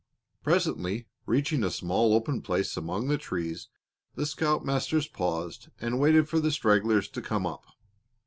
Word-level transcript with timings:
Presently, 0.41 1.05
reaching 1.27 1.63
a 1.63 1.69
small 1.69 2.15
open 2.15 2.41
place 2.41 2.75
among 2.75 3.07
the 3.07 3.19
trees, 3.19 3.69
the 4.15 4.25
scoutmasters 4.25 5.07
paused 5.07 5.69
and 5.79 5.99
waited 5.99 6.27
for 6.27 6.39
the 6.39 6.49
stragglers 6.49 7.07
to 7.09 7.21
come 7.21 7.45
up. 7.45 7.63